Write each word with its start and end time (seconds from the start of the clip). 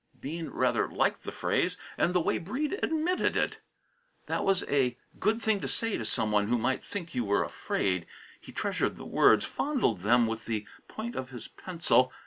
Bean 0.19 0.49
rather 0.49 0.89
liked 0.89 1.21
the 1.25 1.31
phrase 1.31 1.77
and 1.95 2.15
the 2.15 2.19
way 2.19 2.39
Breede 2.39 2.73
emitted 2.81 3.37
it. 3.37 3.59
That 4.25 4.43
was 4.43 4.63
a 4.63 4.97
good 5.19 5.43
thing 5.43 5.59
to 5.59 5.67
say 5.67 5.95
to 5.95 6.05
some 6.05 6.31
one 6.31 6.47
who 6.47 6.57
might 6.57 6.83
think 6.83 7.13
you 7.13 7.23
were 7.23 7.43
afraid. 7.43 8.07
He 8.39 8.51
treasured 8.51 8.95
the 8.95 9.05
words; 9.05 9.45
fondled 9.45 9.99
them 9.99 10.25
with 10.25 10.45
the 10.45 10.65
point 10.87 11.15
of 11.15 11.29
his 11.29 11.49
pencil. 11.49 12.11